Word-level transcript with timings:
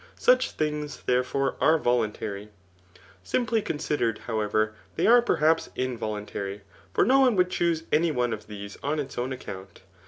Such 0.17 0.49
things, 0.49 1.01
therefore, 1.03 1.53
are 1.61 1.77
voluntary. 1.77 2.49
Simply 3.23 3.61
considered, 3.61 4.17
however, 4.25 4.73
they 4.95 5.05
are 5.05 5.21
perhaps 5.21 5.69
involuntary; 5.75 6.61
for 6.91 7.05
no 7.05 7.19
one 7.19 7.35
would 7.35 7.51
choose 7.51 7.83
any 7.91 8.09
one 8.09 8.31
pf 8.31 8.47
these 8.47 8.77
oi;! 8.83 8.95
its 8.97 9.19
own 9.19 9.31
account. 9.31 9.81